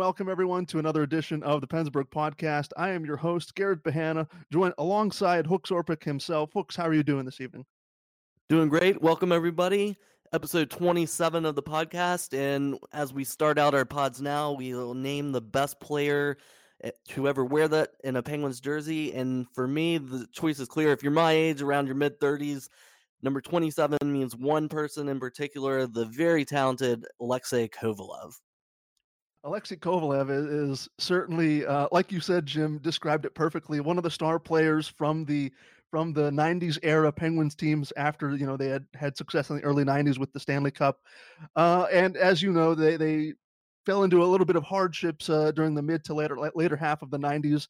[0.00, 2.68] Welcome everyone to another edition of the PensBurgh Podcast.
[2.74, 6.48] I am your host, Garrett Bahana, joined alongside Hooks Orpik himself.
[6.54, 7.66] Hooks, how are you doing this evening?
[8.48, 9.02] Doing great.
[9.02, 9.98] Welcome everybody.
[10.32, 12.32] Episode 27 of the podcast.
[12.32, 16.38] And as we start out our pods now, we will name the best player
[16.82, 19.12] eh, to ever wear that in a Penguins jersey.
[19.12, 20.92] And for me, the choice is clear.
[20.92, 22.70] If you're my age, around your mid 30s,
[23.20, 28.32] number 27 means one person in particular, the very talented Alexei Kovalev.
[29.44, 33.80] Alexei Kovalev is, certainly, uh, like you said, Jim described it perfectly.
[33.80, 35.52] One of the star players from the
[35.90, 39.64] from the '90s era Penguins teams after you know they had had success in the
[39.64, 40.98] early '90s with the Stanley Cup,
[41.56, 43.32] uh, and as you know, they they
[43.86, 47.02] fell into a little bit of hardships uh, during the mid to later later half
[47.02, 47.66] of the '90s.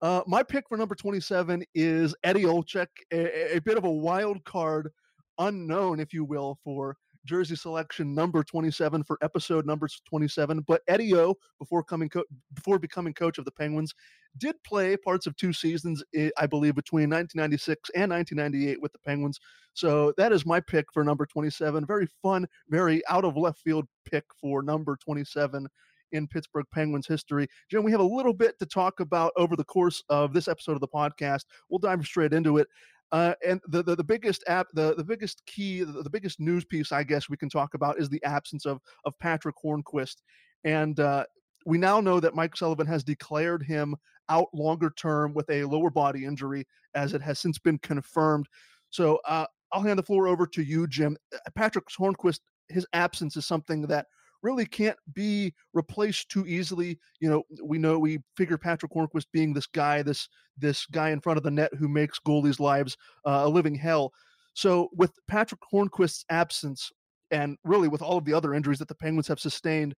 [0.00, 4.44] Uh, my pick for number 27 is Eddie Olczyk, a, a bit of a wild
[4.44, 4.90] card,
[5.38, 6.96] unknown, if you will, for
[7.28, 10.64] jersey selection number 27 for episode number 27.
[10.66, 13.94] But Eddie O, before coming co- before becoming coach of the Penguins,
[14.38, 18.98] did play parts of two seasons, eh, I believe, between 1996 and 1998 with the
[19.00, 19.38] Penguins.
[19.74, 21.84] So that is my pick for number 27.
[21.86, 25.68] Very fun, very out of left field pick for number 27
[26.12, 27.46] in Pittsburgh Penguins history.
[27.70, 30.72] Jim, we have a little bit to talk about over the course of this episode
[30.72, 31.44] of the podcast.
[31.68, 32.68] We'll dive straight into it.
[33.10, 36.64] Uh, and the, the, the biggest app, the, the biggest key, the, the, biggest news
[36.64, 40.16] piece, I guess we can talk about is the absence of of Patric Hornqvist,
[40.64, 41.24] and uh,
[41.64, 43.96] we now know that Mike Sullivan has declared him
[44.28, 48.46] out longer term with a lower body injury, as it has since been confirmed.
[48.90, 51.16] So uh, I'll hand the floor over to you, Jim.
[51.34, 54.06] Uh, Hornqvist, his absence is something that
[54.42, 56.98] really can't be replaced too easily.
[57.20, 61.20] You know, we know we figure Patric Hornqvist being this guy, this this guy in
[61.20, 64.12] front of the net who makes goalies' lives uh, a living hell.
[64.54, 66.90] So with Patric Hornqvist's absence,
[67.30, 69.94] and really with all of the other injuries that the Penguins have sustained,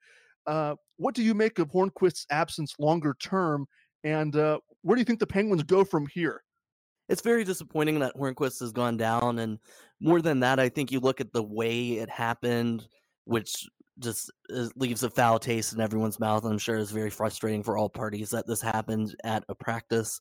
[0.46, 3.66] uh, what do you make of Hornqvist's absence longer term?
[4.04, 6.42] And uh, where do you think the Penguins go from here?
[7.08, 9.58] It's very disappointing that Hornqvist has gone down, and
[10.00, 12.86] more than that, I think you look at the way it happened,
[13.24, 13.66] which
[14.00, 16.44] just uh, leaves a foul taste in everyone's mouth.
[16.44, 20.18] I'm sure it's very frustrating for all parties that this happened at a practice,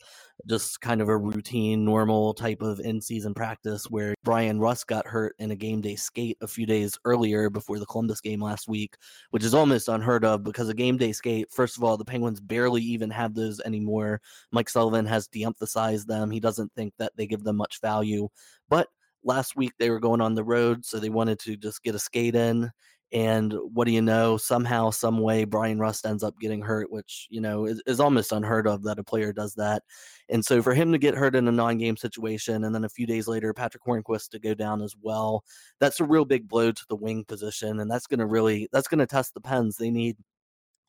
[0.47, 5.07] just kind of a routine, normal type of in season practice where Bryan Rust got
[5.07, 8.67] hurt in a game day skate a few days earlier before the Columbus game last
[8.67, 8.95] week,
[9.31, 12.40] which is almost unheard of because a game day skate, first of all, the Penguins
[12.40, 14.22] barely even have those anymore.
[14.51, 16.29] Mike Sullivan has de emphasized them.
[16.29, 18.29] He doesn't think that they give them much value.
[18.69, 18.88] But
[19.23, 22.00] last week they were going on the road, so they wanted to just get a
[22.00, 22.72] skate in
[23.12, 24.38] and what do you know?
[24.38, 28.31] Somehow, some way, Bryan Rust ends up getting hurt, which you know is, is almost
[28.31, 29.84] unheard of that a player does that.
[30.30, 33.08] And so, for him to get hurt in a non-game situation, and then a few
[33.08, 35.44] days later, Patric Hornqvist to go down as well,
[35.80, 38.88] that's a real big blow to the wing position, and that's going to really that's
[38.88, 39.78] going to test the Pens.
[39.78, 40.18] They need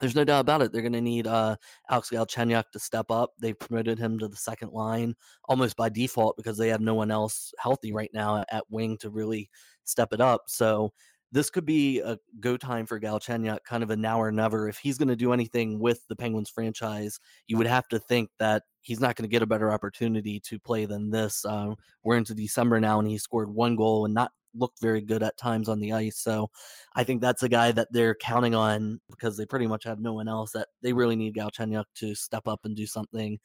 [0.00, 0.72] there's no doubt about it.
[0.72, 1.56] They're going to need uh,
[1.90, 3.32] Alex Galchenyuk to step up.
[3.38, 5.14] They promoted him to the second line
[5.44, 9.10] almost by default because they have no one else healthy right now at wing to
[9.10, 9.50] really
[9.84, 10.44] step it up.
[10.46, 10.92] So
[11.32, 14.68] this could be a go time for Galchenyuk, kind of a now or never.
[14.68, 18.30] If he's going to do anything with the Penguins franchise, you would have to think
[18.38, 21.44] that he's not going to get a better opportunity to play than this.
[21.44, 25.22] Uh, we're into December now, and he scored one goal and not looked very good
[25.22, 26.18] at times on the ice.
[26.18, 26.50] So
[26.94, 30.14] I think that's a guy that they're counting on because they pretty much have no
[30.14, 33.38] one else that they really need Galchenyuk to step up and do something.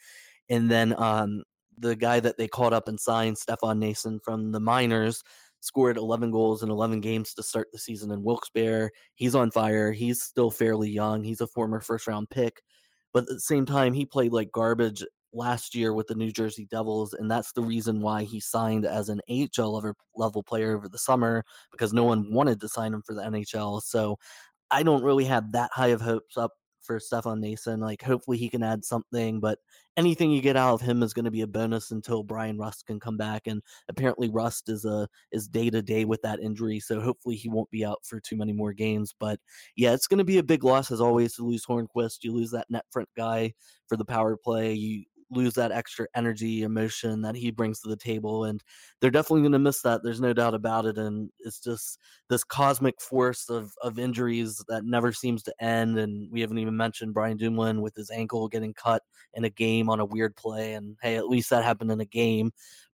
[0.50, 1.44] And then um,
[1.78, 5.24] the guy that they called up and signed, Stefan Noesen from the minors,
[5.66, 8.92] scored 11 goals in 11 games to start the season in Wilkes-Barre.
[9.16, 9.92] He's on fire.
[9.92, 11.24] He's still fairly young.
[11.24, 12.62] He's a former first round pick.
[13.14, 15.04] But at the same time, he played like garbage
[15.34, 19.10] last year with the New Jersey Devils, and that's the reason why he signed as
[19.10, 23.14] an AHL level player over the summer because no one wanted to sign him for
[23.14, 23.82] the NHL.
[23.82, 24.18] So
[24.72, 26.52] I don't really have that high of hopes up
[26.86, 27.80] for Stefan Noesen.
[27.80, 29.60] Like, hopefully he can add something, but
[29.98, 32.86] anything you get out of him is going to be a bonus until Bryan Rust
[32.86, 33.48] can come back.
[33.48, 37.50] And apparently Rust is a is day to day with that injury, so hopefully he
[37.50, 39.16] won't be out for too many more games.
[39.20, 39.40] But
[39.76, 42.24] yeah, it's going to be a big loss as always to lose Hornqvist.
[42.24, 43.54] You lose that net front guy
[43.88, 44.74] for the power play.
[44.74, 48.46] You lose that extra energy, emotion that he brings to the table.
[48.46, 48.64] And
[49.00, 50.02] they're definitely going to miss that.
[50.04, 50.98] There's no doubt about it.
[50.98, 52.00] And it's just
[52.30, 55.98] this cosmic force of, of injuries that never seems to end.
[55.98, 59.90] And we haven't even mentioned Brian Dumoulin with his ankle getting cut in a game
[59.90, 60.74] on a weird play.
[60.74, 62.52] And hey, at least that happened in a game.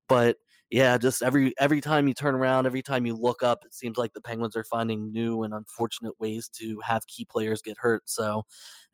[0.08, 0.38] But
[0.72, 3.98] yeah, just every every time you turn around, every time you look up, it seems
[3.98, 8.04] like the Penguins are finding new and unfortunate ways to have key players get hurt.
[8.10, 8.44] So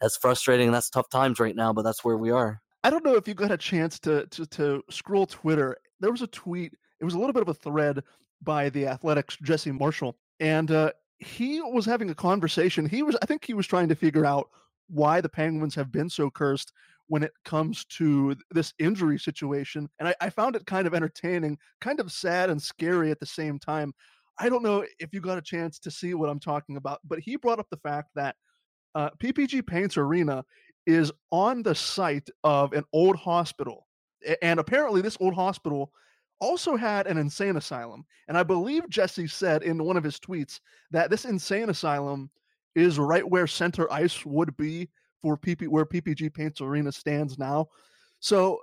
[0.01, 0.71] that's frustrating.
[0.71, 2.61] That's tough times right now, but that's where we are.
[2.87, 5.75] I don't know if you got a chance to, to to scroll Twitter.
[5.99, 6.71] There was a tweet.
[7.01, 8.01] It was a little bit of a thread
[8.41, 12.87] by the Athletic's Jesse Marshall, and uh, he was having a conversation.
[12.87, 14.47] He was, I think, he was trying to figure out
[14.87, 16.71] why the Penguins have been so cursed
[17.07, 21.57] when it comes to this injury situation, and I, I found it kind of entertaining,
[21.81, 23.93] kind of sad and scary at the same time.
[24.39, 27.19] I don't know if you got a chance to see what I'm talking about, but
[27.19, 28.37] he brought up the fact that
[28.95, 30.43] uh, PPG Paints Arena
[30.87, 33.85] is on the site of an old hospital.
[34.41, 35.91] And apparently, this old hospital
[36.39, 38.05] also had an insane asylum.
[38.27, 40.59] And I believe Jesse said in one of his tweets
[40.91, 42.29] that this insane asylum
[42.73, 44.89] is right where center ice would be
[45.21, 47.67] for PP where PPG Paints Arena stands now.
[48.19, 48.59] So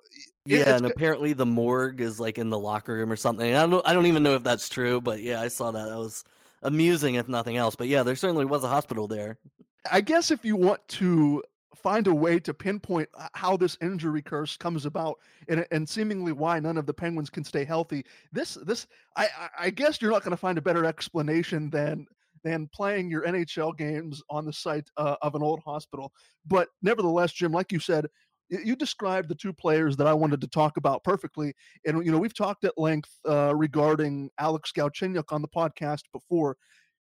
[0.47, 3.55] yeah, and apparently the morgue is like in the locker room or something.
[3.55, 5.89] I don't I don't even know if that's true, but yeah, I saw that.
[5.89, 6.25] That was
[6.63, 7.77] amusing if nothing else.
[7.77, 9.39] But yeah, there certainly was a hospital there.
[9.91, 11.43] I guess if you want to
[11.75, 15.19] find a way to pinpoint how this injury curse comes about
[15.49, 18.05] and, and seemingly why none of the penguins can stay healthy.
[18.33, 18.87] This this
[19.17, 19.29] i
[19.59, 22.07] i guess you're not going to find a better explanation than
[22.43, 26.13] than playing your nhl games on the site uh, of an old hospital.
[26.47, 28.07] But nevertheless jim like you said
[28.51, 31.55] you described the two players that I wanted to talk about perfectly,
[31.87, 36.57] and you know we've talked at length uh, regarding Alex Galchenyuk on the podcast before,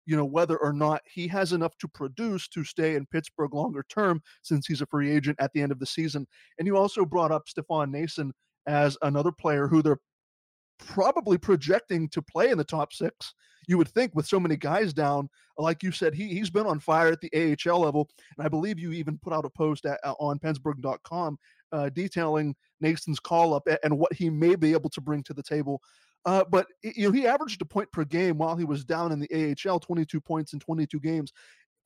[0.07, 3.85] you know whether or not he has enough to produce to stay in Pittsburgh longer
[3.89, 6.27] term since he's a free agent at the end of the season.
[6.59, 8.33] And you also brought up Stefan Noesen
[8.67, 10.01] as another player who they're
[10.79, 13.35] probably projecting to play in the top six.
[13.69, 16.81] You would think with so many guys down, like you said, he he's been on
[16.81, 20.01] fire at the AHL level, and I believe you even put out a post at,
[20.03, 21.39] uh, on PensBurgh.com
[21.73, 25.43] uh, detailing Noesen's call up and what he may be able to bring to the
[25.43, 25.81] table
[26.25, 29.21] uh, but you know, he averaged a point per game while he was down in
[29.21, 31.33] the AHL, 22 points in 22 games,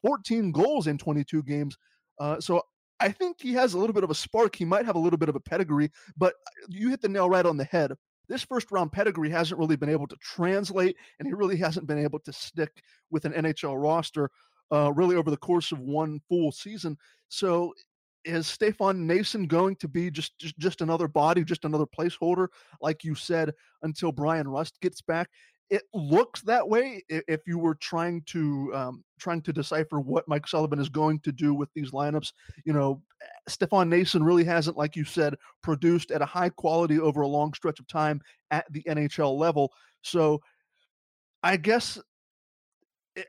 [0.02, 1.76] 14 goals in 22 games.
[2.20, 2.62] Uh, so
[3.00, 4.56] I think he has a little bit of a spark.
[4.56, 7.28] He might have a little bit of a pedigree, but uh, you hit the nail
[7.28, 7.92] right on the head.
[8.28, 11.98] This first round pedigree hasn't really been able to translate, and he really hasn't been
[11.98, 14.30] able to stick with an NHL roster
[14.72, 16.96] uh, really over the course of one full season.
[17.28, 17.72] So
[18.26, 22.48] is Stefan Noesen going to be just, just just another body, just another placeholder,
[22.80, 23.52] like you said,
[23.82, 25.30] until Bryan Rust gets back?
[25.68, 30.46] It looks that way if you were trying to um, trying to decipher what Mike
[30.46, 32.32] Sullivan is going to do with these lineups.
[32.64, 33.02] You know,
[33.48, 37.52] Stefan Noesen really hasn't, like you said, produced at a high quality over a long
[37.54, 38.20] stretch of time
[38.50, 39.72] at the NHL level.
[40.02, 40.40] So,
[41.42, 42.15] I guess Eh, eh,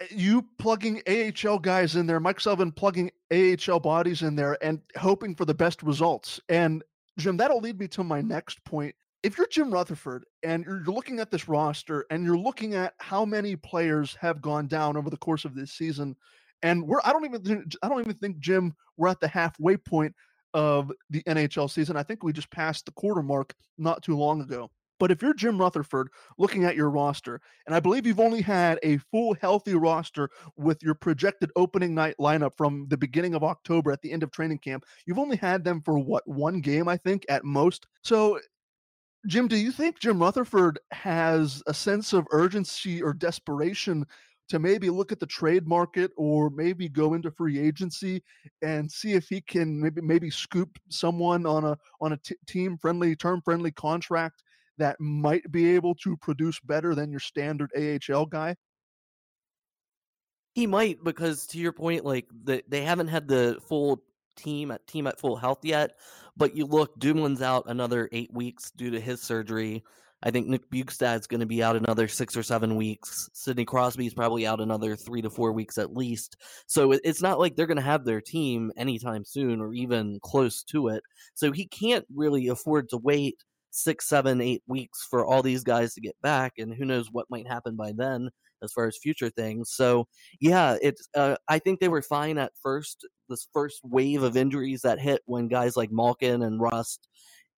[0.10, 5.36] you plugging AHL guys in there, Mike Sullivan plugging AHL bodies in there and hoping
[5.36, 6.40] for the best results.
[6.50, 6.84] And
[7.18, 8.96] Jim, that'll lead me to my next point.
[9.24, 13.26] If you're Jim Rutherford and you're looking at this roster and you're looking at how
[13.26, 16.16] many players have gone down over the course of this season,
[16.64, 20.14] and we're I don't even I don't even think Jim we're at the halfway point
[20.54, 21.98] of the NHL season.
[21.98, 24.70] I think we just passed the quarter mark not too long ago.
[25.00, 28.80] But if you're Jim Rutherford looking at your roster, and I believe you've only had
[28.84, 33.92] a full healthy roster with your projected opening night lineup from the beginning of October
[33.92, 36.98] at the end of training camp, you've only had them for what, one game, I
[36.98, 37.88] think, at most.
[38.04, 38.40] So,
[39.28, 44.06] Jim, do you think Jim Rutherford has a sense of urgency or desperation
[44.50, 48.24] to maybe look at the trade market or maybe go into free agency
[48.62, 52.78] and see if he can maybe maybe scoop someone on a on a t- team
[52.78, 54.44] friendly term friendly contract
[54.78, 58.56] that might be able to produce better than your standard AHL guy?
[60.54, 64.02] He might because to your point, like the, they haven't had the full
[64.36, 65.98] team at team at full health yet.
[66.36, 69.84] But you look, Dumoulin's out another eight weeks due to his surgery.
[70.24, 73.30] I think Nick Bjugstad's going to be out another six or seven weeks.
[73.34, 76.38] Sidney Crosby's probably out another three to four weeks at least.
[76.66, 80.64] So it's not like they're going to have their team anytime soon or even close
[80.72, 81.04] to it.
[81.36, 83.44] So he can't really afford to wait
[83.78, 87.30] six, seven, eight weeks for all these guys to get back, and who knows what
[87.30, 88.30] might happen by then
[88.64, 89.72] as far as future things.
[89.72, 90.08] So
[90.42, 93.08] yeah, it's uh, I think they were fine at first.
[93.30, 97.08] This first wave of injuries that hit when guys like Malkin and Rust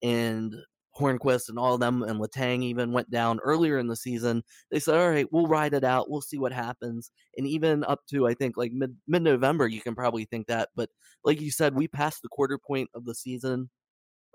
[0.02, 0.54] and
[0.98, 4.42] Hornqvist and all of them and Letang even went down earlier in the season.
[4.70, 6.10] They said, "All right, we'll ride it out.
[6.10, 9.80] We'll see what happens." And even up to I think like mid mid November, you
[9.80, 10.70] can probably think that.
[10.74, 10.90] But
[11.24, 13.70] like you said, we passed the quarter point of the season.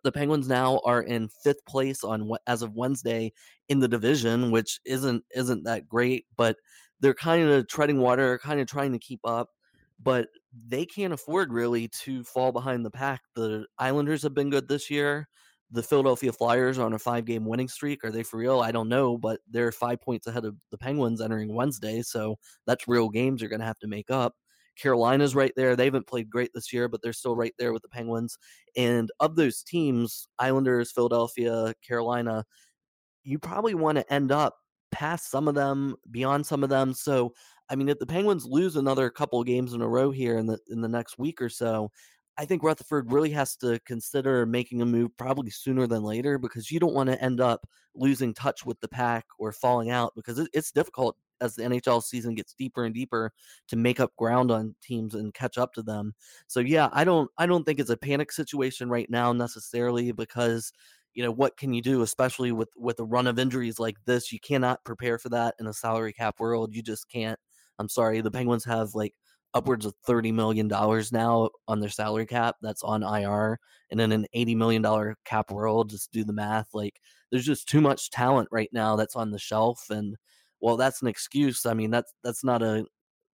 [0.04, 3.34] The Penguins now are in fifth place on as of Wednesday
[3.70, 6.58] in the division, which isn't isn't that great, but
[7.00, 9.50] they're kind of treading water, kind of trying to keep up.
[10.02, 10.28] But
[10.68, 13.22] they can't afford really to fall behind the pack.
[13.36, 15.28] The Islanders have been good this year
[15.74, 18.04] the Philadelphia Flyers are on a five game winning streak.
[18.04, 18.60] Are they for real?
[18.62, 22.04] I don't know, but they're five points ahead of the Penguins entering Wednesday.
[22.04, 24.36] So that's real games you're going to have to make up.
[24.78, 25.76] Carolina's right there.
[25.76, 28.38] They haven't played great this year, but they're still right there with the Penguins.
[28.76, 32.46] And of those teams, Islanders, Philadelphia, Carolina,
[33.24, 34.58] you probably want to end up
[34.92, 36.94] past some of them, beyond some of them.
[36.94, 37.34] So,
[37.70, 40.46] I mean, if the Penguins lose another couple of games in a row here in
[40.46, 41.92] the in the next week or so,
[42.38, 46.72] I think Rutherford really has to consider making a move probably sooner than later because
[46.72, 50.48] you don't want to end up losing touch with the pack or falling out because
[50.54, 53.32] it's difficult as the NHL season gets deeper and deeper
[53.68, 56.14] to make up ground on teams and catch up to them.
[56.48, 60.72] So yeah, I don't I don't think it's a panic situation right now necessarily because
[61.14, 64.32] you know what can you do especially with with a run of injuries like this
[64.32, 67.38] you cannot prepare for that in a salary cap world you just can't
[67.78, 69.14] i'm sorry the penguins have like
[69.54, 70.68] upwards of $30 million
[71.12, 73.60] now on their salary cap that's on IR.
[73.92, 76.70] And in an $80 million cap world, just do the math.
[76.74, 77.00] Like,
[77.32, 79.90] there's just too much talent right now that's on the shelf.
[79.90, 80.16] And,
[80.64, 81.66] well, that's an excuse.
[81.66, 82.86] I mean, that's, that's not a,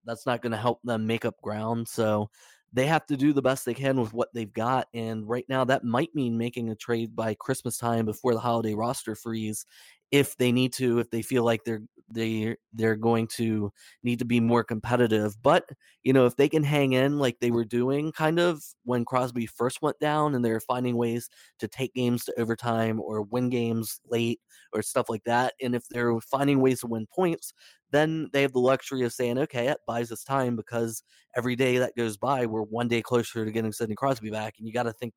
[0.07, 1.87] that's not going to help them make up ground.
[1.87, 2.31] So
[2.73, 4.89] they have to do the best they can with what they've got.
[4.95, 8.73] And right now, that might mean making a trade by Christmas time before the holiday
[8.73, 9.67] roster freeze
[10.11, 13.71] if they need to if they feel like they're they they're going to
[14.03, 15.69] need to be more competitive but
[16.03, 19.47] you know if they can hang in like they were doing kind of when Crosby
[19.47, 24.01] first went down and they're finding ways to take games to overtime or win games
[24.09, 24.41] late
[24.73, 27.53] or stuff like that and if they're finding ways to win points
[27.91, 31.03] then they have the luxury of saying okay it buys us time because
[31.37, 34.67] every day that goes by we're one day closer to getting Sidney Crosby back and
[34.67, 35.13] you got to think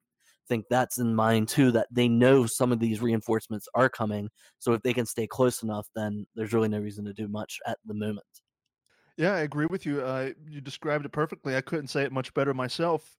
[0.48, 4.30] think that's in mind too that they know some of these reinforcements are coming.
[4.60, 7.60] So if they can stay close enough, then there's really no reason to do much
[7.66, 8.26] at the moment.
[9.18, 10.02] Yeah, I agree with you.
[10.02, 11.56] Uh, you described it perfectly.
[11.56, 13.18] I couldn't say it much better myself.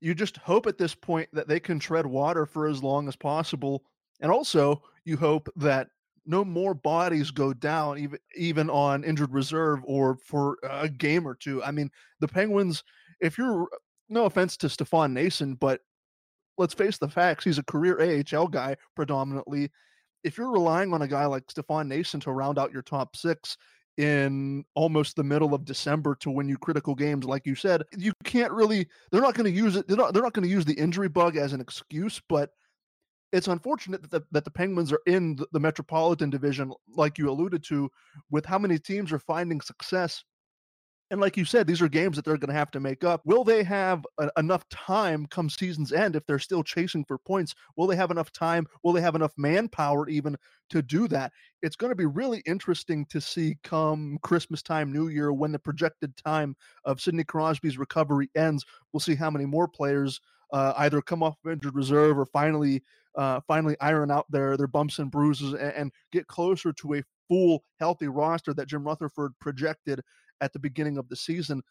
[0.00, 3.16] You just hope at this point that they can tread water for as long as
[3.16, 3.84] possible.
[4.20, 5.88] And also, you hope that
[6.26, 11.34] no more bodies go down, even even on injured reserve or for a game or
[11.34, 11.62] two.
[11.62, 11.90] I mean,
[12.20, 12.84] the Penguins.
[13.20, 13.68] If you're
[14.08, 15.80] no offense to Stefan Noesen, but
[16.60, 17.42] let's face the facts.
[17.42, 19.70] He's a career AHL guy predominantly.
[20.22, 23.56] If you're relying on a guy like Stefan Noesen to round out your top six
[23.96, 28.12] in almost the middle of December to win you critical games, like you said, you
[28.24, 28.86] can't really.
[29.10, 29.88] They're not going to use it.
[29.88, 30.12] They're not.
[30.12, 32.50] They're not going to use the injury bug as an excuse, but
[33.32, 37.30] it's unfortunate that the, that the Penguins are in the, the Metropolitan Division, like you
[37.30, 37.90] alluded to,
[38.30, 40.24] with how many teams are finding success
[41.10, 43.20] and like you said, these are games that they're going to have to make up.
[43.24, 47.54] Will they have a, enough time come season's end if they're still chasing for points?
[47.76, 48.66] Will they have enough time?
[48.84, 50.36] Will they have enough manpower even
[50.70, 51.32] to do that?
[51.62, 55.58] It's going to be really interesting to see come Christmas time, New Year, when the
[55.58, 58.64] projected time of Sidney Crosby's recovery ends.
[58.92, 60.20] We'll see how many more players
[60.52, 62.82] uh, either come off of injured reserve or finally
[63.16, 67.02] uh, finally iron out their their bumps and bruises and, and get closer to a
[67.28, 70.00] full healthy roster that Jim Rutherford projected
[70.40, 71.62] at the beginning of the season.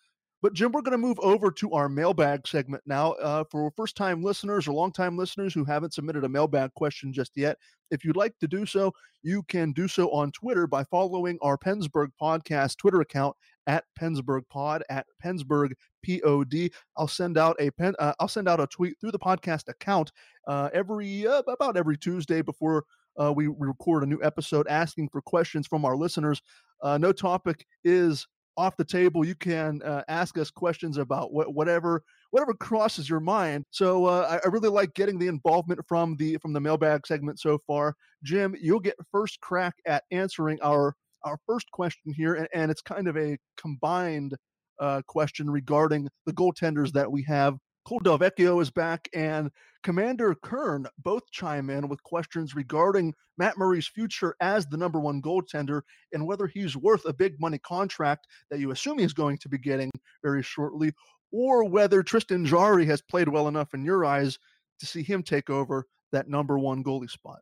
[0.41, 3.11] But Jim, we're going to move over to our mailbag segment now.
[3.13, 7.57] Uh, for first-time listeners or long-time listeners who haven't submitted a mailbag question just yet,
[7.91, 11.57] if you'd like to do so, you can do so on Twitter by following our
[11.57, 13.35] PensBurgh Podcast Twitter account
[13.67, 15.73] at PensBurgh Pod at PensBurgh
[16.05, 16.71] Pod.
[16.95, 17.95] I'll send out a pen.
[17.99, 20.13] Uh, I'll send out a tweet through the podcast account
[20.47, 22.85] uh, every uh, about every Tuesday before
[23.19, 26.41] uh, we record a new episode, asking for questions from our listeners.
[26.81, 28.25] Uh, no topic is
[28.58, 29.25] off the table.
[29.25, 33.65] You can uh, ask us questions about wh- whatever whatever crosses your mind.
[33.72, 37.39] So uh, I, I, really like getting the involvement from the from the mailbag segment
[37.39, 37.96] so far.
[38.24, 42.82] Jim, you'll get first crack at answering our our first question here, and, and it's
[42.82, 44.36] kind of a combined
[44.79, 49.50] uh, question regarding the goaltenders that we have Cole Delvecchio is back, and
[49.83, 55.21] Commander Kern both chime in with questions regarding Matt Murray's future as the number one
[55.21, 55.81] goaltender
[56.13, 59.57] and whether he's worth a big money contract that you assume he's going to be
[59.57, 59.89] getting
[60.24, 60.91] very shortly,
[61.31, 64.38] or whether Tristan Jarry has played well enough in your eyes
[64.79, 67.39] to see him take over that number one goalie spot.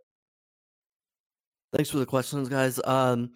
[1.73, 2.79] Thanks for the questions, guys.
[2.85, 3.31] Um,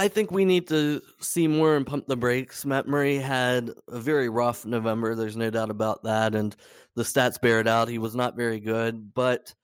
[0.00, 2.64] I think we need to see more and pump the brakes.
[2.64, 5.14] Matt Murray had a very rough November.
[5.14, 6.34] There's no doubt about that.
[6.34, 6.56] And
[6.96, 7.86] the stats bear it out.
[7.86, 9.54] He was not very good, but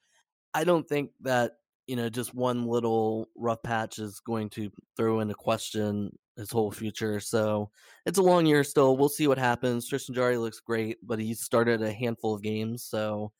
[0.53, 1.53] I don't think that,
[1.87, 6.69] you know, just one little rough patch is going to throw into question his whole
[6.69, 7.19] future.
[7.19, 7.71] So
[8.05, 8.95] it's a long year still.
[8.95, 9.87] We'll see what happens.
[9.87, 12.83] Tristan Jarry looks great, but he started a handful of games.
[12.83, 13.31] So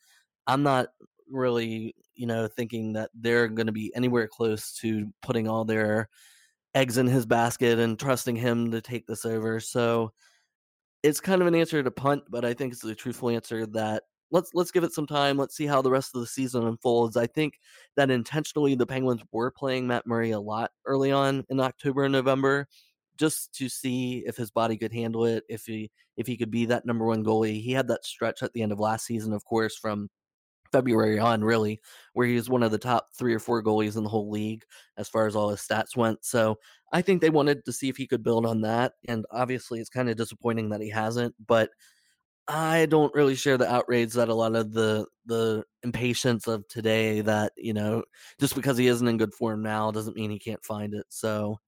[0.47, 0.87] I'm not
[1.29, 6.09] really, you know, thinking that they're going to be anywhere close to putting all their
[6.77, 9.59] eggs in his basket and trusting him to take this over.
[9.59, 10.13] So
[11.01, 14.03] it's kind of an answer to punt, but I think it's a truthful answer that
[14.29, 15.37] let's let's give it some time.
[15.37, 17.17] Let's see how the rest of the season unfolds.
[17.17, 17.55] I think
[17.95, 22.11] that intentionally the Penguins were playing Matt Murray a lot early on in October and
[22.11, 22.67] November
[23.17, 26.65] just to see if his body could handle it, if he if he could be
[26.65, 27.59] that number one goalie.
[27.59, 30.09] He had that stretch at the end of last season, of course, from
[30.71, 31.79] February on, really,
[32.13, 34.63] where he was one of the top three or four goalies in the whole league
[34.97, 36.23] as far as all his stats went.
[36.23, 36.57] So
[36.91, 38.93] I think they wanted to see if he could build on that.
[39.07, 41.35] And obviously, it's kind of disappointing that he hasn't.
[41.45, 41.69] But
[42.47, 47.19] I don't really share the outrage that a lot of the the impatience of today
[47.21, 48.03] that you know
[48.39, 51.05] just because he isn't in good form now doesn't mean he can't find it.
[51.09, 51.59] So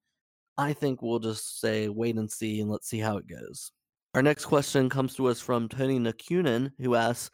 [0.56, 3.72] I think we'll just say wait and see and let's see how it goes.
[4.14, 7.30] Our next question comes to us from Tony Nakunin, who asks,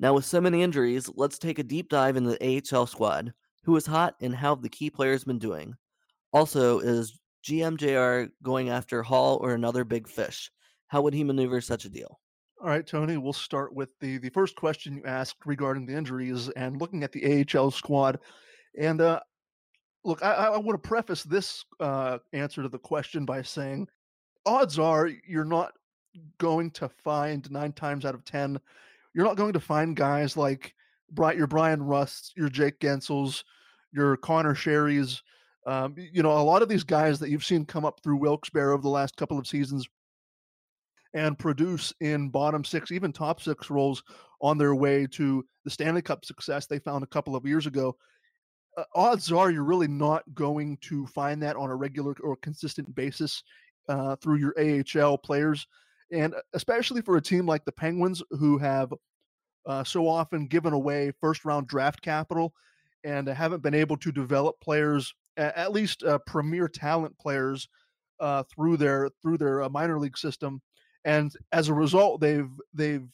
[0.00, 3.34] now, with so many injuries, let's take a deep dive into the AHL squad.
[3.64, 5.74] Who is hot and how have the key players been doing?
[6.32, 10.50] Also, is GMJR going after Hall or another big fish?
[10.86, 12.18] How would he maneuver such a deal?
[12.62, 16.48] All right, Tony, we'll start with the, the first question you asked regarding the injuries
[16.50, 18.20] and looking at the AHL squad.
[18.78, 19.20] And uh,
[20.02, 23.86] look, I, I want to preface this uh, answer to the question by saying
[24.46, 25.72] odds are you're not
[26.38, 28.58] going to find nine times out of 10
[29.14, 30.74] you're not going to find guys like
[31.16, 33.42] your Bryan Rusts, your Jake Guentzels,
[33.92, 35.20] your Conor Shearys.
[35.66, 38.72] Um, you know, a lot of these guys that you've seen come up through Wilkes-Barre
[38.72, 39.86] over the last couple of seasons
[41.12, 44.02] and produce in bottom six, even top six roles
[44.40, 47.96] on their way to the Stanley Cup success they found a couple of years ago.
[48.76, 52.94] Uh, odds are you're really not going to find that on a regular or consistent
[52.94, 53.42] basis
[53.88, 55.66] uh, through your AHL players.
[56.12, 58.92] And uh, especially for a team like the Penguins, who have
[59.66, 62.52] uh, so often given away first round draft capital
[63.04, 67.68] and haven't been able to develop players, at least uh, premier talent players,
[68.20, 70.60] uh, through their through their uh, minor league system.
[71.04, 73.06] And as a result, they've they've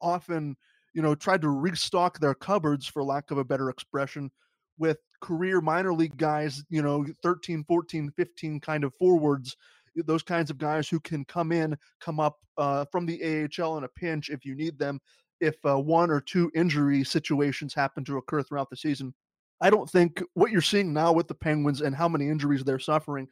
[0.00, 0.56] often
[0.94, 4.30] you know tried to restock their cupboards, for lack of a better expression,
[4.78, 9.56] with career minor league guys, you know, 13, 14, 15 kind of forwards
[9.96, 13.84] those kinds of guys who can come in, come up uh, from the AHL in
[13.84, 15.00] a pinch if you need them,
[15.40, 19.14] if uh, one or two injury situations happen to occur throughout the season.
[19.60, 22.78] I don't think what you're seeing now with the Penguins and how many injuries they're
[22.78, 23.28] suffering.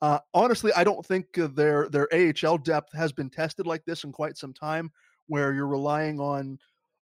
[0.00, 4.12] Uh, honestly, I don't think their their AHL depth has been tested like this in
[4.12, 4.90] quite some time,
[5.26, 6.58] where you're relying on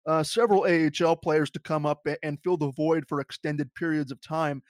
[0.06, 4.20] uh, several AHL players to come up and fill the void for extended periods of
[4.20, 4.62] time.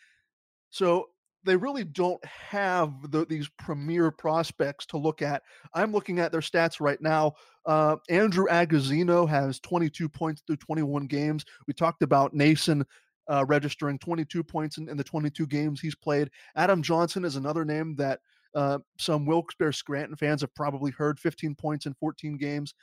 [0.70, 1.06] So
[1.44, 5.42] they really don't have the, these premier prospects to look at.
[5.74, 7.34] I'm looking at their stats right now.
[7.64, 11.44] Uh, Andrew Agozzino has 22 points through 21 games.
[11.66, 12.84] We talked about Noesen
[13.28, 16.30] uh, registering 22 points in, in, the 22 games he's played.
[16.56, 18.20] Adam Johnson is another name that
[18.54, 22.74] uh, some Wilkes-Barre Scranton fans have probably heard 15 points in 14 games.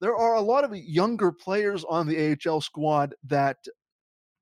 [0.00, 3.58] There are a lot of younger players on the AHL squad that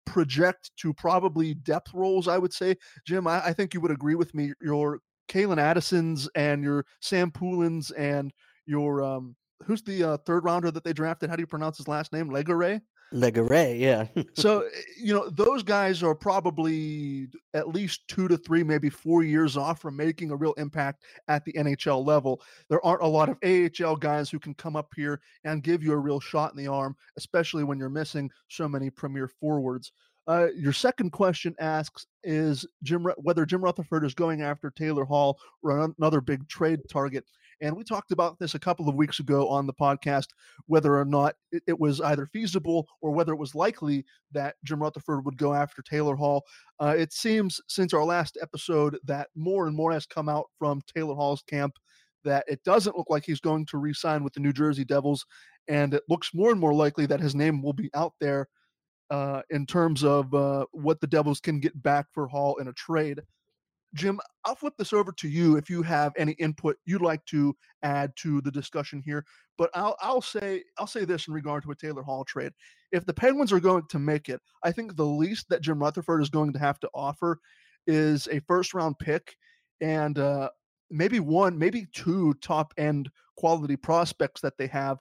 [0.07, 2.77] project to probably depth roles, I would say.
[3.07, 4.53] Jim, I, I think you would agree with me.
[4.63, 8.33] Your Calen Addisons and your Sam Poulins and
[8.67, 11.29] your um, who's the uh, third rounder that they drafted?
[11.29, 12.31] How do you pronounce his last name?
[12.31, 12.81] Legare?
[13.13, 14.07] Legare, yeah.
[14.35, 19.23] so, eh, you know, those guys are probably at least two to three, maybe four
[19.23, 22.41] years off from making a real impact at the NHL level.
[22.69, 25.93] There aren't a lot of AHL guys who can come up here and give you
[25.93, 29.93] a real shot in the arm, especially when you're missing so many premier forwards.
[30.29, 35.39] Uh, your second question asks is Jim whether Jim Rutherford is going after Taylor Hall
[35.63, 37.25] or another big trade target.
[37.61, 40.29] And we talked about this a couple of weeks ago on the podcast,
[40.67, 44.83] whether or not it, it was either feasible or whether it was likely that Jim
[44.83, 46.45] Rutherford would go after Taylor Hall.
[46.81, 50.83] Uh, it seems since our last episode that more and more has come out from
[50.95, 51.75] Taylor Hall's camp
[52.25, 55.25] that it doesn't look like he's going to re sign with the New Jersey Devils.
[55.69, 58.49] And it looks more and more likely that his name will be out there
[59.11, 62.73] uh, in terms of uh, what the Devils can get back for Hall in a
[62.73, 63.21] trade.
[63.97, 67.57] Jim, I'll flip this over to you if you have any input you'd like to
[67.83, 69.25] add to the discussion here.
[69.59, 72.53] But I'll I'll say I'll say this in regard to a Taylor Hall trade.
[72.93, 76.23] If the Penguins are going to make it, I think the least that Jim Rutherford
[76.23, 77.41] is going to have to offer
[77.87, 79.35] is a first round pick
[79.81, 80.51] and uh,
[80.91, 84.99] maybe one, maybe two top end quality prospects that they have.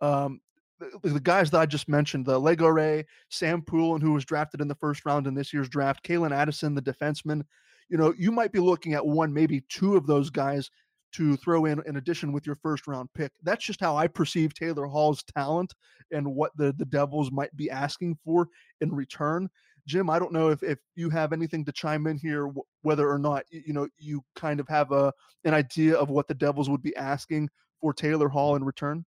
[0.00, 0.40] Um,
[0.78, 4.68] the, the, guys that I just mentioned, the Legare, Sam Poulin, who was drafted in
[4.68, 7.42] the first round in this year's draft, Calen Addison, the defenseman.
[7.88, 10.70] You know, you might be looking at one, maybe two of those guys
[11.12, 13.32] to throw in in addition with your first round pick.
[13.42, 15.72] That's just how I perceive Taylor Hall's talent
[16.10, 18.48] and what the, the Devils might be asking for
[18.80, 19.48] in return.
[19.86, 23.18] Jim, I don't know if, if you have anything to chime in here, whether or
[23.18, 25.12] not you know you kind of have a
[25.44, 27.48] an idea of what the Devils would be asking
[27.80, 29.04] for Taylor Hall in return.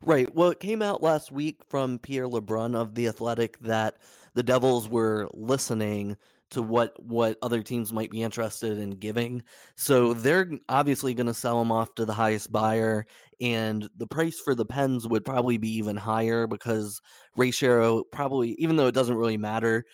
[0.00, 0.32] Right.
[0.32, 3.96] Well, it came out last week from Pierre LeBrun of the Athletic that
[4.34, 6.16] the Devils were listening
[6.50, 9.42] to what what other teams might be interested in giving.
[9.76, 10.22] So mm-hmm.
[10.22, 13.06] they're obviously going to sell them off to the highest buyer,
[13.40, 17.00] and the price for the Pens would probably be even higher because
[17.36, 19.84] Ray Shero probably, even though it doesn't really matter,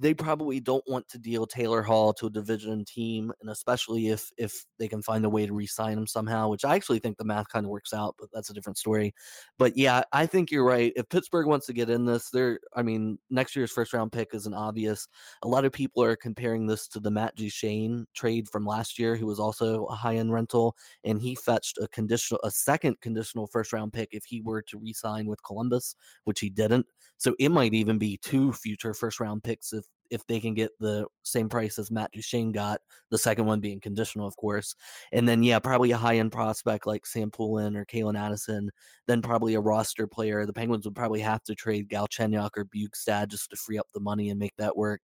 [0.00, 4.30] they probably don't want to deal Taylor Hall to a division team, and especially if
[4.38, 7.24] if they can find a way to re-sign him somehow, which I actually think the
[7.24, 9.14] math kind of works out, but that's a different story.
[9.58, 10.92] But yeah, I think you're right.
[10.96, 14.34] If Pittsburgh wants to get in this, they're I mean, next year's first round pick
[14.34, 15.06] is an obvious.
[15.42, 19.16] A lot of people are comparing this to the Matt Duchene trade from last year,
[19.16, 23.46] who was also a high end rental, and he fetched a conditional a second conditional
[23.46, 26.86] first round pick if he were to re-sign with Columbus, which he didn't.
[27.18, 30.70] So it might even be two future first round picks if if they can get
[30.78, 34.74] the same price as Matt Duchene got, the second one being conditional, of course.
[35.12, 38.70] And then, yeah, probably a high end prospect like Sam Poulin or Calen Addison,
[39.06, 40.46] then probably a roster player.
[40.46, 44.00] The Penguins would probably have to trade Galchenyuk or Bjugstad just to free up the
[44.00, 45.00] money and make that work.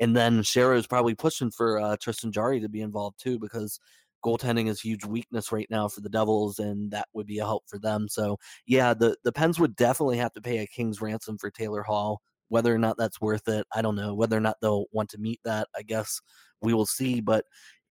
[0.00, 3.78] And then Shero is probably pushing for uh, Tristan Jarry to be involved too because
[4.24, 7.62] goaltending is huge weakness right now for the Devils, and that would be a help
[7.68, 8.08] for them.
[8.08, 11.82] So, yeah, the, the Pens would definitely have to pay a king's ransom for Taylor
[11.82, 12.20] Hall.
[12.48, 14.14] Whether or not that's worth it, I don't know.
[14.14, 16.20] Whether or not they'll want to meet that, I guess
[16.60, 17.20] we will see.
[17.20, 17.44] But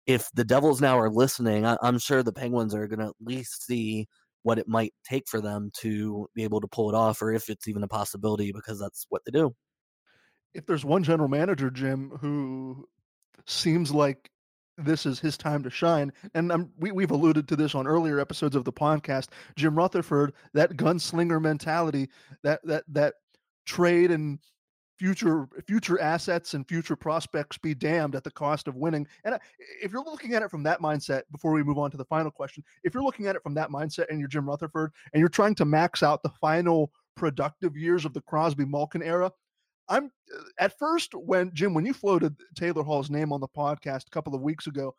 [0.06, 3.14] if the Devils now are listening, I, am sure the Penguins are going to at
[3.20, 4.08] least see
[4.44, 7.50] what it might take for them to be able to pull it off, or if
[7.50, 9.54] it's even a possibility, because that's what they do.
[10.54, 12.88] If there's one general manager, Jim, who
[13.48, 14.30] seems like
[14.78, 16.12] this is his time to shine.
[16.34, 19.30] And um, we, we've alluded to this on earlier episodes of the podcast.
[19.56, 22.10] Jim Rutherford, that gunslinger mentality,
[22.44, 23.16] that that that
[23.66, 24.40] trade and
[24.98, 29.06] future future assets and future prospects be damned at the cost of winning.
[29.24, 29.38] And
[29.82, 32.32] if you're looking at it from that mindset, before we move on to the final
[32.32, 35.30] question, if you're looking at it from that mindset and you're Jim Rutherford and you're
[35.30, 39.32] trying to max out the final productive years of the Crosby Malkin era,
[39.90, 40.12] I'm
[40.60, 44.34] at first when Jim, when you floated Taylor Hall's name on the podcast a couple
[44.34, 44.96] of weeks ago,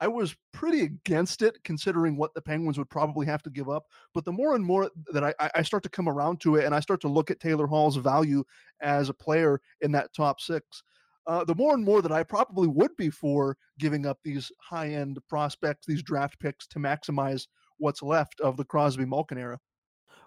[0.00, 3.86] I was pretty against it, considering what the Penguins would probably have to give up.
[4.14, 6.74] But the more and more that I, I start to come around to it, and
[6.74, 8.44] I start to look at Taylor Hall's value
[8.80, 10.82] as a player in that top six,
[11.26, 14.88] uh, the more and more that I probably would be for giving up these high
[14.90, 17.46] end prospects, these draft picks to maximize
[17.78, 19.58] what's left of the Crosby Malkin era.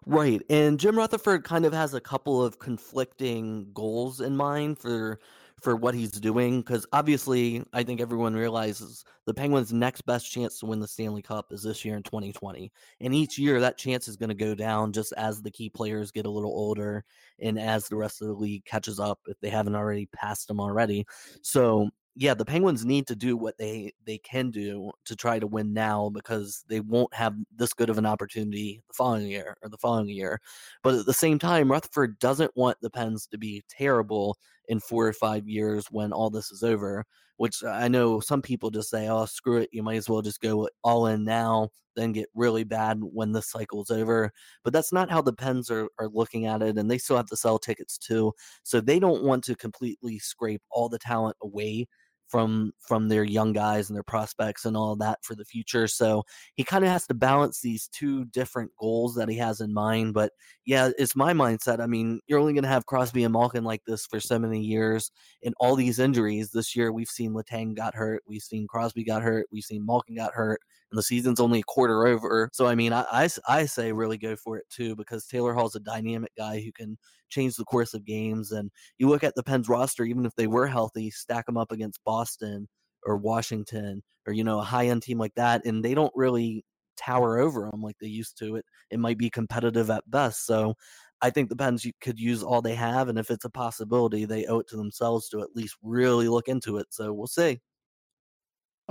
[0.05, 0.41] Right.
[0.49, 5.19] And Jim Rutherford kind of has a couple of conflicting goals in mind for
[5.61, 10.59] for what he's doing because obviously I think everyone realizes the Penguins' next best chance
[10.59, 12.71] to win the Stanley Cup is this year in 2020.
[12.99, 16.11] And each year that chance is going to go down just as the key players
[16.11, 17.03] get a little older
[17.39, 20.59] and as the rest of the league catches up if they haven't already passed them
[20.59, 21.05] already.
[21.43, 25.47] So yeah, the Penguins need to do what they they can do to try to
[25.47, 29.69] win now because they won't have this good of an opportunity the following year or
[29.69, 30.41] the following year.
[30.83, 34.37] But at the same time, Rutherford doesn't want the Pens to be terrible
[34.71, 37.05] in four or five years when all this is over.
[37.37, 40.41] Which I know some people just say, "Oh, screw it, you might as well just
[40.41, 44.31] go all in now, then get really bad when this cycle's over."
[44.63, 47.27] But that's not how the Pens are are looking at it, and they still have
[47.27, 48.33] to sell tickets too.
[48.63, 51.87] So they don't want to completely scrape all the talent away
[52.31, 55.85] from from their young guys and their prospects and all that for the future.
[55.87, 56.23] So
[56.55, 60.13] he kind of has to balance these two different goals that he has in mind.
[60.13, 60.31] But
[60.65, 61.81] yeah, it's my mindset.
[61.81, 64.61] I mean, you're only going to have Crosby and Malkin like this for so many
[64.61, 65.11] years,
[65.43, 66.91] and all these injuries this year.
[66.91, 70.61] We've seen Letang got hurt, we've seen Crosby got hurt, we've seen Malkin got hurt,
[70.91, 72.49] and the season's only a quarter over.
[72.53, 75.75] So I mean, I, I, I say really go for it too because Taylor Hall's
[75.75, 76.97] a dynamic guy who can
[77.29, 78.51] change the course of games.
[78.51, 81.71] And you look at the Pens roster, even if they were healthy, stack them up
[81.71, 82.67] against Boston
[83.05, 86.63] or Washington or you know a high end team like that, and they don't really
[86.97, 88.57] tower over them like they used to.
[88.57, 90.45] It it might be competitive at best.
[90.45, 90.75] So
[91.21, 94.45] I think the Pens could use all they have, and if it's a possibility, they
[94.45, 96.87] owe it to themselves to at least really look into it.
[96.91, 97.59] So we'll see.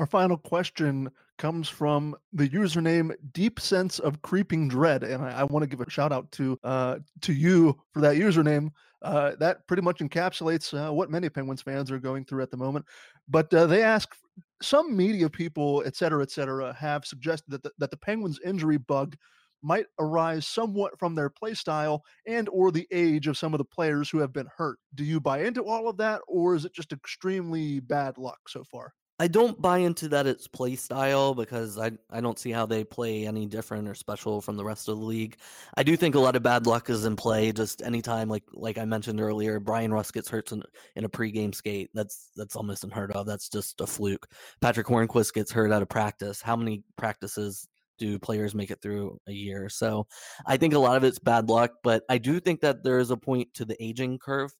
[0.00, 5.44] Our final question comes from the username Deep Sense of Creeping Dread, and I, I
[5.44, 8.70] want to give a shout out to uh, to you for that username.
[9.02, 12.56] Uh, that pretty much encapsulates uh, what many Penguins fans are going through at the
[12.56, 12.86] moment.
[13.28, 14.16] But uh, they ask
[14.62, 18.78] some media people, et cetera, et cetera, have suggested that the, that the Penguins injury
[18.78, 19.18] bug
[19.62, 23.64] might arise somewhat from their play style and or the age of some of the
[23.66, 24.78] players who have been hurt.
[24.94, 28.64] Do you buy into all of that or is it just extremely bad luck so
[28.64, 28.94] far?
[29.20, 32.85] I don't buy into that it's play style because I I don't see how they
[32.85, 35.37] play any different or special from the rest of the league.
[35.76, 37.52] I do think a lot of bad luck is in play.
[37.52, 40.62] Just anytime, like like I mentioned earlier, Bryan Rust gets hurt in,
[40.96, 41.90] in a pregame skate.
[41.92, 43.26] That's that's almost unheard of.
[43.26, 44.26] That's just a fluke.
[44.62, 46.40] Patric Hornqvist gets hurt out of practice.
[46.40, 49.68] How many practices do players make it through a year?
[49.68, 50.06] So
[50.46, 53.11] I think a lot of it's bad luck, but I do think that there is
[53.11, 54.50] a point to the aging curve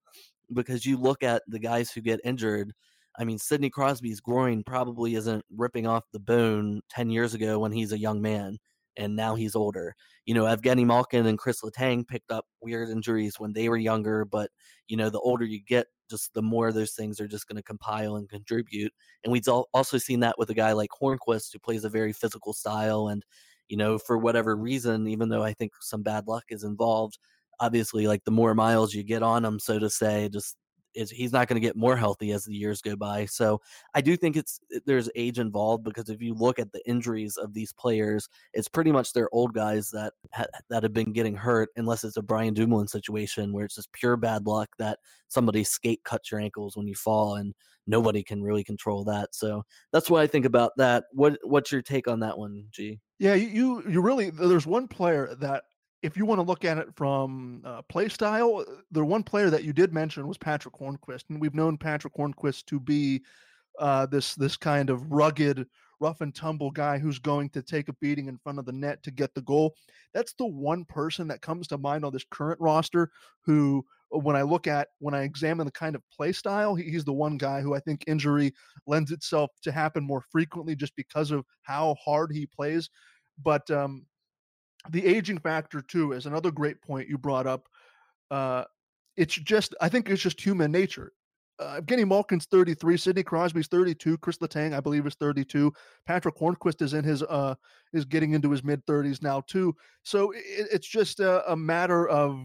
[0.53, 2.75] because you look at the guys who get injured
[3.18, 7.73] I mean, Sidney Crosby's groin probably isn't ripping off the bone 10 years ago when
[7.73, 8.59] he's a young man
[8.96, 9.94] and now he's older.
[10.27, 14.25] You know, Evgeny Malkin and Chris Letang picked up weird injuries when they were younger,
[14.25, 14.51] but,
[14.88, 17.62] you know, the older you get, just the more those things are just going to
[17.62, 18.92] compile and contribute.
[19.25, 22.53] And we've also seen that with a guy like Hornqvist, who plays a very physical
[22.53, 23.09] style.
[23.09, 23.25] And,
[23.68, 27.18] you know, for whatever reason, even though I think some bad luck is involved,
[27.61, 30.57] obviously, like the more miles you get on him, so to say, just
[30.94, 33.26] is he's not going to get more healthy as the years go by.
[33.26, 33.61] So
[33.94, 37.37] I do think it's eh, there's age involved because if you look at the injuries
[37.37, 41.37] of these players, it's pretty much their old guys that ha- that have been getting
[41.37, 44.98] hurt, unless it's a Brian Dumoulin situation where it's just pure bad luck that
[45.29, 47.55] somebody skate cuts your ankles when you fall and
[47.87, 49.35] nobody can really control that.
[49.35, 51.05] So that's what I think about that.
[51.12, 53.00] What what's your take on that one, G?
[53.18, 55.64] Yeah, you you really there's one player that
[56.02, 59.50] if you want to look at it from uh, play style, uh, the one player
[59.50, 63.22] that you did mention was Patric Hornqvist, and we've known Patric Hornqvist to be
[63.78, 65.66] uh, this this kind of rugged,
[66.00, 69.02] rough and tumble guy who's going to take a beating in front of the net
[69.02, 69.74] to get the goal.
[70.14, 73.10] That's the one person that comes to mind on this current roster
[73.44, 73.84] who,
[74.14, 77.04] uh, when I look at when I examine the kind of play style, he, he's
[77.04, 78.52] the one guy who I think injury
[78.86, 82.88] lends itself to happen more frequently just because of how hard he plays.
[83.42, 84.06] But um,
[84.88, 87.69] the aging factor too is another great point you brought up.
[88.31, 88.64] Uh,
[89.16, 91.12] it's just I think it's just human nature.
[91.59, 95.71] Uh, Malkin's 33, Sidney Crosby's 32, Chris Letang I believe is 32,
[96.07, 97.55] Patric Hornqvist is in his uh
[97.93, 99.75] is getting into his mid 30s now too.
[100.03, 102.40] So it, it's just a, a matter of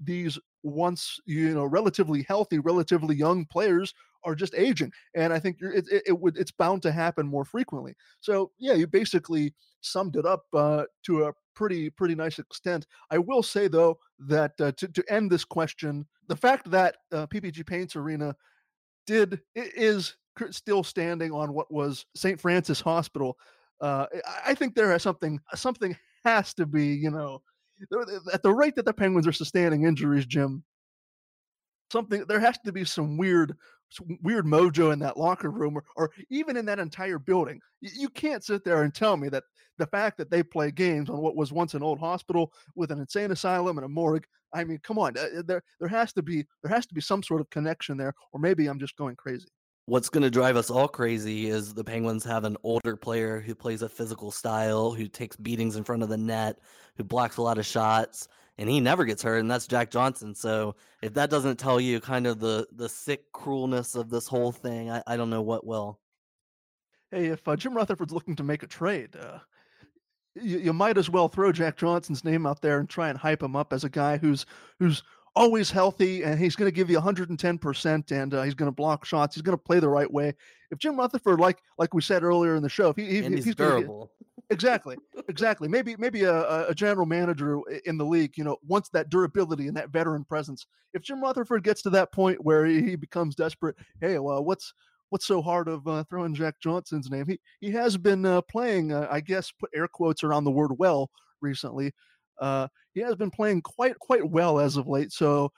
[0.00, 5.58] these once you know relatively healthy, relatively young players are just aging, and I think
[5.60, 7.94] it, it, it, would it's bound to happen more frequently.
[8.20, 12.86] So yeah, you basically summed it up uh, to a pretty pretty nice extent.
[13.10, 17.26] I will say though that uh, to to end this question, the fact that uh,
[17.26, 18.34] PPG Paints Arena
[19.06, 20.16] did is
[20.50, 22.40] still standing on what was St.
[22.40, 23.36] Francis Hospital.
[23.80, 24.06] Uh,
[24.46, 27.42] I think there is something something has to be you know
[28.32, 30.62] at the rate that the Penguins are sustaining injuries, Jim.
[31.90, 33.56] Something there has to be some weird
[34.22, 37.60] weird mojo in that locker room or, or even in that entire building.
[37.80, 39.44] You, you can't sit there and tell me that
[39.78, 42.98] the fact that they play games on what was once an old hospital with an
[42.98, 44.26] insane asylum and a morgue.
[44.52, 47.22] I mean, come on, uh, there there has to be there has to be some
[47.22, 49.48] sort of connection there, or maybe I'm just going crazy.
[49.86, 53.54] What's going to drive us all crazy is the Penguins have an older player who
[53.54, 56.58] plays a physical style, who takes beatings in front of the net,
[56.98, 60.34] who blocks a lot of shots, and he never gets hurt, and that's Jack Johnson.
[60.34, 64.52] So if that doesn't tell you kind of the the sick cruelness of this whole
[64.52, 66.00] thing, I, I don't know what will.
[67.10, 69.38] Hey, if uh, Jim Rutherford's looking to make a trade, uh,
[70.34, 73.42] you, you might as well throw Jack Johnson's name out there and try and hype
[73.42, 74.44] him up as a guy who's
[74.78, 75.02] who's
[75.38, 79.04] always healthy and he's going to give you 110% and uh, he's going to block
[79.04, 79.36] shots.
[79.36, 80.34] He's going to play the right way.
[80.72, 83.44] If Jim Rutherford, like like we said earlier in the show, if, he, if he's,
[83.44, 84.10] he's durable.
[84.50, 84.96] exactly,
[85.28, 85.68] exactly.
[85.68, 89.76] Maybe maybe a, a general manager in the league, you know, wants that durability and
[89.76, 90.66] that veteran presence.
[90.92, 94.74] If Jim Rutherford gets to that point where he becomes desperate, hey, well, what's
[95.10, 97.26] what's so hard of uh, throwing Jack Johnson's name?
[97.28, 100.72] He he has been uh, playing, uh, I guess, put air quotes around the word
[100.78, 101.92] well recently.
[102.40, 105.12] Uh, he has been playing quite quite well as of late.
[105.12, 105.50] So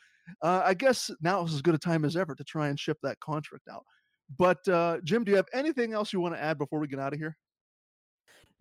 [0.42, 2.98] uh, I guess now is as good a time as ever to try and ship
[3.02, 3.84] that contract out.
[4.38, 7.00] But uh, Jim, do you have anything else you want to add before we get
[7.00, 7.36] out of here?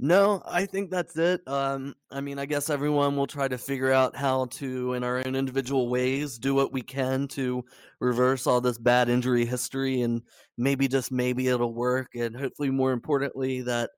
[0.02, 1.42] No, I think that's it.
[1.46, 5.18] Um, I mean, I guess everyone will try to figure out how to, in our
[5.18, 7.66] own individual ways, do what we can to
[8.00, 10.22] reverse all this bad injury history, and
[10.58, 12.16] maybe just maybe it'll work.
[12.16, 13.90] And hopefully, more importantly, that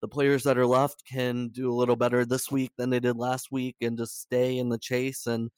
[0.00, 3.16] the players that are left can do a little better this week than they did
[3.16, 5.26] last week, and just stay in the chase.
[5.26, 5.50] And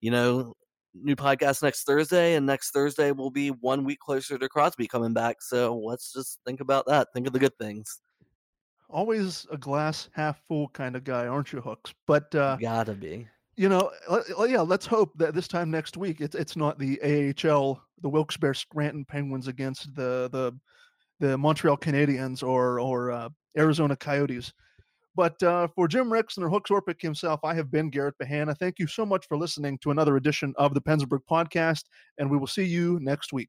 [0.00, 0.54] you know,
[0.94, 5.12] new podcast next Thursday, and next Thursday will be one week closer to Crosby coming
[5.12, 5.42] back.
[5.42, 7.08] So let's just think about that.
[7.12, 8.00] Think of the good things
[8.90, 11.94] always a glass half full kind of guy, aren't you, Hooks?
[12.06, 13.26] But uh, gotta be.
[13.56, 13.90] you know,
[14.46, 18.54] yeah, let's hope that this time next week it's it's not the AHL, the Wilkes-Barre
[18.54, 20.52] Scranton Penguins against the the
[21.20, 24.52] the Montreal Canadiens or or uh, Arizona Coyotes.
[25.14, 28.56] But uh, for Jim Rixon or Hooks Orpik himself, I have been Garrett Bahana.
[28.56, 31.84] Thank you so much for listening to another edition of the PensBurgh podcast,
[32.18, 33.48] and we will see you next week.